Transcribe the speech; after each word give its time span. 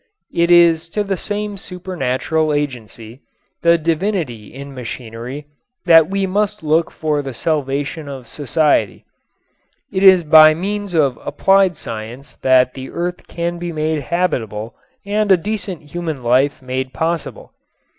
It 0.33 0.49
is 0.49 0.89
to 0.97 1.03
the 1.03 1.15
same 1.15 1.57
supernatural 1.59 2.53
agency, 2.55 3.21
the 3.61 3.77
divinity 3.77 4.51
in 4.51 4.73
machinery, 4.73 5.45
that 5.85 6.09
we 6.09 6.25
must 6.25 6.63
look 6.63 6.89
for 6.89 7.21
the 7.21 7.35
salvation 7.35 8.07
of 8.09 8.27
society. 8.27 9.05
It 9.91 10.01
is 10.01 10.23
by 10.23 10.55
means 10.55 10.95
of 10.95 11.19
applied 11.23 11.77
science 11.77 12.37
that 12.37 12.73
the 12.73 12.89
earth 12.89 13.27
can 13.27 13.59
be 13.59 13.71
made 13.71 14.01
habitable 14.01 14.73
and 15.05 15.31
a 15.31 15.37
decent 15.37 15.83
human 15.91 16.23
life 16.23 16.63
made 16.63 16.93
possible. 16.93 17.53